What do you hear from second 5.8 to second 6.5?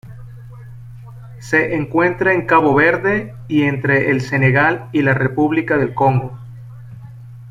Congo.